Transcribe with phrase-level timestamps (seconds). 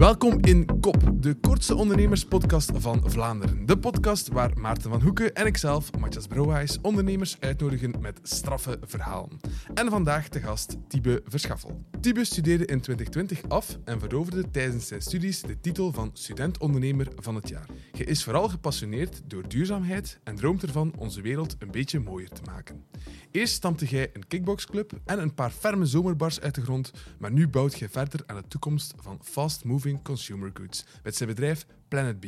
[0.00, 3.66] Welkom in Kop, de kortste ondernemerspodcast van Vlaanderen.
[3.66, 9.40] De podcast waar Maarten van Hoeken en ikzelf, Matthias Brouwijs, ondernemers uitnodigen met straffe verhalen.
[9.74, 11.84] En vandaag te gast Tibe Verschaffel.
[12.00, 17.34] Tibe studeerde in 2020 af en veroverde tijdens zijn studies de titel van student-ondernemer van
[17.34, 17.66] het jaar.
[17.92, 22.42] Je is vooral gepassioneerd door duurzaamheid en droomt ervan onze wereld een beetje mooier te
[22.44, 22.84] maken.
[23.30, 27.48] Eerst stampte jij een kickboxclub en een paar ferme zomerbars uit de grond, maar nu
[27.48, 32.24] bouwt jij verder aan de toekomst van fast-moving consumer goods met zijn bedrijf Planet B.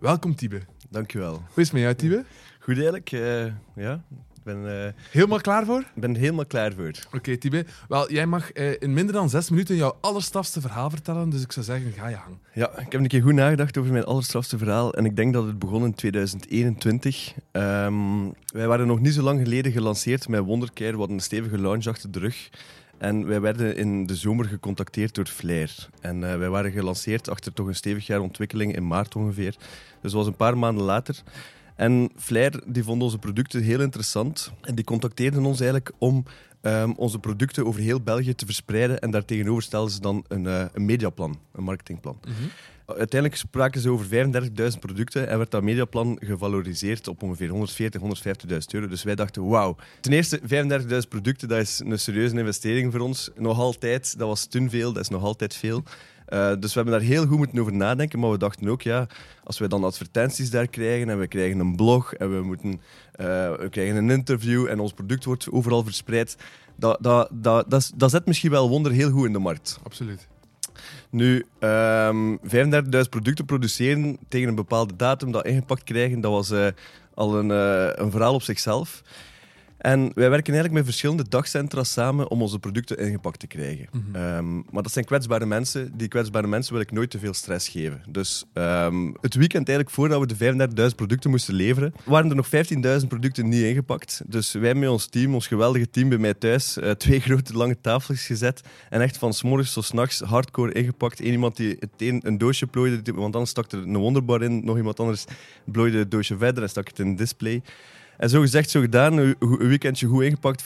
[0.00, 0.62] Welkom Tibe.
[0.90, 1.32] Dankjewel.
[1.32, 2.24] Hoe is het met jou Tibe?
[2.58, 4.04] Goed eigenlijk, uh, ja.
[4.44, 5.80] Ik ben, uh, helemaal klaar voor?
[5.80, 6.92] Ik ben helemaal klaar voor.
[7.06, 7.64] Oké, okay, Tibe.
[7.88, 11.52] Wel, jij mag uh, in minder dan zes minuten jouw allerstrafste verhaal vertellen, dus ik
[11.52, 12.38] zou zeggen, ga je hangen.
[12.52, 15.46] Ja, ik heb een keer goed nagedacht over mijn allerstrafste verhaal en ik denk dat
[15.46, 17.34] het begon in 2021.
[17.52, 21.58] Um, wij waren nog niet zo lang geleden gelanceerd met Wondercare, we hadden een stevige
[21.58, 22.50] launch achter de rug.
[22.98, 25.88] En wij werden in de zomer gecontacteerd door Flair.
[26.00, 29.54] En uh, wij waren gelanceerd achter toch een stevig jaar ontwikkeling in maart ongeveer.
[30.00, 31.22] Dus dat was een paar maanden later.
[31.74, 34.52] En Flair die vond onze producten heel interessant.
[34.60, 36.24] En die contacteerden ons eigenlijk om
[36.62, 39.00] um, onze producten over heel België te verspreiden.
[39.00, 42.18] En daartegenover stelden ze dan een, uh, een mediaplan, een marketingplan.
[42.26, 42.50] Mm -hmm.
[42.86, 48.58] Uiteindelijk spraken ze over 35.000 producten en werd dat mediaplan gevaloriseerd op ongeveer 140, 150.000
[48.70, 48.88] euro.
[48.88, 49.76] Dus wij dachten, wauw.
[50.00, 53.30] Ten eerste, 35.000 producten, dat is een serieuze investering voor ons.
[53.36, 55.82] Nog altijd, dat was toen veel, dat is nog altijd veel.
[56.28, 58.18] Uh, dus we hebben daar heel goed moeten over nadenken.
[58.18, 59.06] Maar we dachten ook, ja,
[59.44, 62.76] als we dan advertenties daar krijgen en we krijgen een blog en we, moeten, uh,
[63.56, 66.36] we krijgen een interview en ons product wordt overal verspreid,
[66.76, 69.78] dat, dat, dat, dat, dat zet misschien wel wonder heel goed in de markt.
[69.82, 70.28] Absoluut.
[71.10, 72.40] Nu, um, 35.000
[73.10, 76.66] producten produceren tegen een bepaalde datum, dat ingepakt krijgen, dat was uh,
[77.14, 77.50] al een,
[78.02, 79.02] een verhaal op zichzelf.
[79.84, 83.88] En wij werken eigenlijk met verschillende dagcentra samen om onze producten ingepakt te krijgen.
[83.92, 84.36] Mm -hmm.
[84.36, 85.92] um, maar dat zijn kwetsbare mensen.
[85.96, 88.02] Die kwetsbare mensen wil ik nooit te veel stress geven.
[88.08, 92.46] Dus um, het weekend eigenlijk voordat we de 35.000 producten moesten leveren, waren er nog
[93.00, 94.22] 15.000 producten niet ingepakt.
[94.26, 97.80] Dus wij met ons team, ons geweldige team bij mij thuis, uh, twee grote lange
[97.80, 98.60] tafels gezet
[98.90, 101.20] en echt van s'morgens tot s'nachts hardcore ingepakt.
[101.20, 104.64] Eén iemand die het een, een doosje plooide, want anders stak er een wonderbar in.
[104.64, 105.24] Nog iemand anders
[105.72, 107.62] plooide het doosje verder en stak het in een display.
[108.16, 109.16] En zo gezegd, zo gedaan.
[109.16, 110.64] Een weekendje goed ingepakt,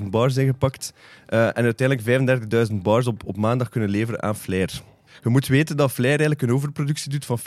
[0.00, 0.92] 15.000 bars ingepakt.
[1.28, 4.82] Uh, en uiteindelijk 35.000 bars op, op maandag kunnen leveren aan Flair.
[5.22, 7.44] Je moet weten dat Flair eigenlijk een overproductie doet van 40%.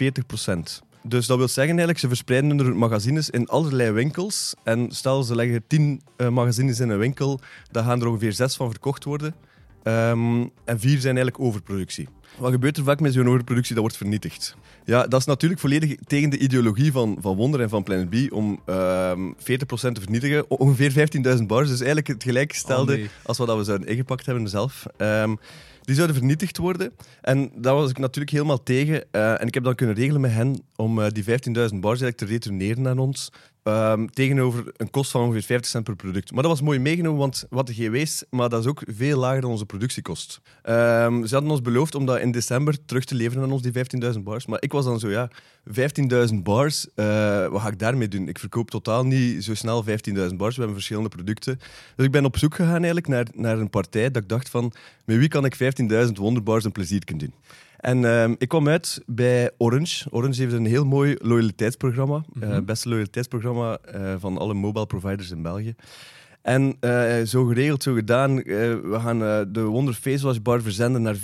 [1.05, 4.55] Dus dat wil zeggen eigenlijk, ze verspreiden hun magazines in allerlei winkels.
[4.63, 7.39] En stel, ze leggen 10 uh, magazines in een winkel,
[7.71, 9.35] dan gaan er ongeveer 6 van verkocht worden.
[9.83, 12.07] Um, en 4 zijn eigenlijk overproductie.
[12.37, 13.73] Wat gebeurt er vaak met zo'n overproductie?
[13.73, 14.55] Dat wordt vernietigd.
[14.85, 18.33] Ja, dat is natuurlijk volledig tegen de ideologie van, van Wonder en van Planet B
[18.33, 20.49] om um, 40% te vernietigen.
[20.49, 23.09] Ongeveer 15.000 bars, dus eigenlijk het gelijkgestelde oh, nee.
[23.23, 24.85] als wat we zouden ingepakt hebben zelf.
[24.97, 25.37] Um,
[25.83, 26.93] die zouden vernietigd worden.
[27.21, 29.03] En daar was ik natuurlijk helemaal tegen.
[29.11, 32.17] Uh, en ik heb dan kunnen regelen met hen om uh, die 15.000 bars eigenlijk
[32.17, 33.31] te retourneren aan ons.
[33.63, 36.31] Um, tegenover een kost van ongeveer 50 cent per product.
[36.31, 39.41] Maar dat was mooi meegenomen, want wat de GW's, maar dat is ook veel lager
[39.41, 40.41] dan onze productiekost.
[40.63, 43.71] Um, ze hadden ons beloofd om dat in december terug te leveren aan ons, die
[44.13, 44.45] 15.000 bars.
[44.45, 45.29] Maar ik was dan zo, ja,
[46.29, 48.27] 15.000 bars, uh, wat ga ik daarmee doen?
[48.27, 50.55] Ik verkoop totaal niet zo snel 15.000 bars.
[50.55, 51.59] We hebben verschillende producten.
[51.95, 54.73] Dus ik ben op zoek gegaan eigenlijk naar, naar een partij dat ik dacht van,
[55.05, 57.35] met wie kan ik 15.000 wonderbars een plezier kunnen doen?
[57.77, 60.07] En uh, ik kwam uit bij Orange.
[60.09, 62.17] Orange heeft een heel mooi loyaliteitsprogramma.
[62.17, 62.51] Mm -hmm.
[62.51, 65.75] uh, beste loyaliteitsprogramma uh, van alle mobile providers in België.
[66.43, 68.35] En uh, zo geregeld, zo gedaan.
[68.35, 69.19] we gaan
[69.53, 71.21] de Wonder Face Bar verzenden naar 15.000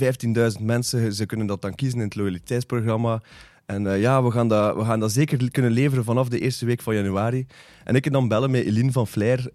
[0.62, 1.14] mensen.
[1.14, 3.22] Ze kunnen dat dan kiezen in het loyaliteitsprogramma.
[3.66, 6.82] En ja, we gaan, dat, we gaan dat zeker kunnen leveren vanaf de eerste week
[6.82, 7.46] van januari.
[7.84, 9.50] En ik kan dan bellen met Eline van Flair.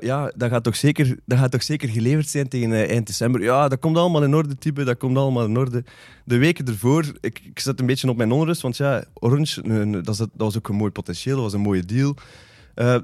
[0.00, 3.42] Ja, dat gaat, toch zeker, dat gaat toch zeker geleverd zijn tegen eind december.
[3.42, 4.84] Ja, dat komt allemaal in orde, type.
[4.84, 5.84] Dat komt allemaal in orde.
[6.24, 8.62] De weken ervoor, ik, ik zat een beetje op mijn onrust.
[8.62, 11.34] Want ja, Orange, dat, dat, was ook een mooi potentieel.
[11.34, 12.14] Dat was een mooie deal.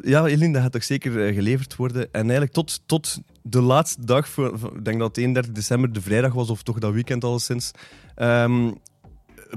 [0.02, 2.02] Ja, Eline, dat gaat toch zeker geleverd worden.
[2.12, 6.02] En eigenlijk tot, tot de laatste dag, voor, ik denk dat het 31 december de
[6.02, 7.70] vrijdag was, of toch dat weekend alleszins,
[8.16, 8.74] um,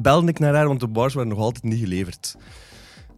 [0.02, 2.36] belde ik naar haar, want de bars waren nog altijd niet geleverd.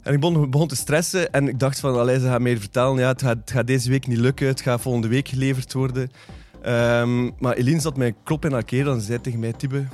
[0.03, 3.07] En ik begon, te stressen en ik dacht van, allee, ze gaat mij vertellen, ja,
[3.07, 6.09] het gaat, gaat, deze week niet lukken, het gaat volgende week geleverd worden.
[6.65, 9.85] Um, maar Eline zat mij klop in haar keel en ze zei tegen mij, Tibe,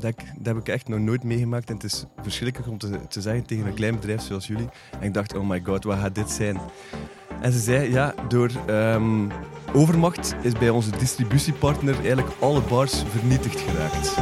[0.00, 3.20] dat, dat heb ik echt nog nooit meegemaakt en het is verschrikkelijk om te, te
[3.20, 4.68] zeggen tegen een klein bedrijf zoals jullie.
[5.00, 6.60] En ik dacht, oh my god, wat gaat dit zijn?
[7.40, 9.30] En ze zei, ja, door um,
[9.72, 14.16] overmacht is bij onze distributiepartner eigenlijk alle bars vernietigd geraakt.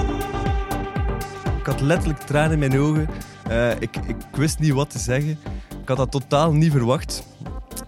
[1.58, 3.08] Ik had letterlijk tranen in mijn ogen.
[3.50, 5.38] Uh, ik, ik wist niet wat te zeggen.
[5.82, 7.26] Ik had dat totaal niet verwacht.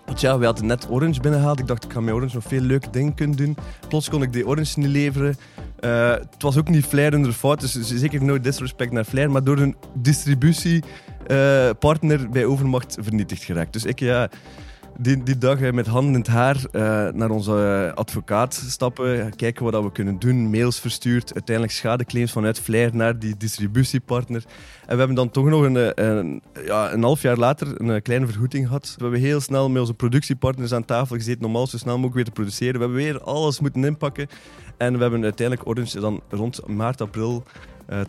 [0.06, 1.58] Want ja, we hadden net Orange binnengehaald.
[1.58, 3.56] Ik dacht, ik ga met Orange nog veel leuke dingen kunnen doen.
[3.88, 5.36] Plots kon ik die Orange niet leveren.
[5.80, 9.30] Eh, het was ook niet Flair in de fout, dus zeker no disrespect naar Flair,
[9.30, 13.72] maar door een distributiepartner bij Overmacht vernietigd geraakt.
[13.72, 14.28] Dus ik, ja,
[14.98, 19.64] die, die dag eh, met handen in het haar eh, naar onze advocaat stappen, kijken
[19.64, 24.44] wat we kunnen doen, mails verstuurd, uiteindelijk schadeclaims vanuit Flair naar die distributiepartner.
[24.80, 28.26] En we hebben dan toch nog een, een, ja, een half jaar later een kleine
[28.26, 28.94] vergoeding gehad.
[28.96, 32.24] We hebben heel snel met onze productiepartners aan tafel gezeten, normaal zo snel mogelijk weer
[32.24, 32.74] te produceren.
[32.74, 34.26] We hebben weer alles moeten inpakken.
[34.76, 37.42] En we hebben uiteindelijk Orange dan rond maart, april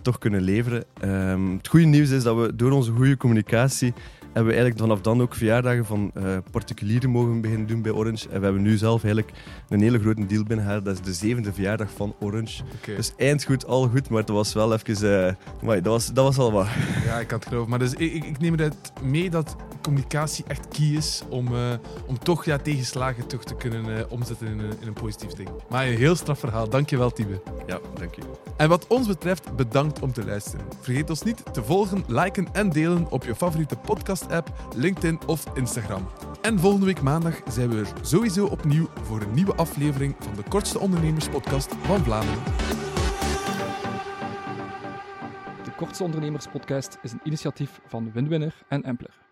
[0.01, 0.83] toch kunnen leveren.
[1.03, 3.93] Um, het goede nieuws is dat we door onze goede communicatie
[4.37, 8.29] hebben we eigenlijk vanaf dan ook verjaardagen van uh, particulieren mogen beginnen doen bij Orange.
[8.29, 9.37] En we hebben nu zelf eigenlijk
[9.69, 10.85] een hele grote deal binnengehaald.
[10.85, 12.63] Dat is de zevende verjaardag van Orange.
[12.81, 12.95] Okay.
[12.95, 15.05] Dus eindgoed, al goed, maar het was wel even...
[15.05, 16.67] Uh, maar dat, was, dat was al wat.
[17.05, 17.69] Ja, ik kan het geloven.
[17.69, 19.55] Maar dus, ik, ik neem eruit mee dat
[19.87, 21.73] communicatie echt key is om, uh,
[22.05, 25.49] om toch ja, tegenslagen toch te kunnen omzetten in een, in een positief ding.
[25.69, 26.69] Maar een heel straf verhaal.
[26.69, 27.41] Dankjewel, Tibe.
[27.67, 28.21] Ja, dank je.
[28.57, 30.65] En wat ons betreft, bedankt om te luisteren.
[30.81, 36.07] Vergeet ons niet te volgen, liken en delen op je favoriete podcast-app, LinkedIn of Instagram.
[36.41, 40.43] En volgende week maandag zijn we er sowieso opnieuw voor een nieuwe aflevering van de
[40.49, 42.43] kortste ondernemerspodcast van Vlaanderen.
[45.63, 49.26] De Kortste Ondernemerspodcast is een initiatief van Windwinner en Empler.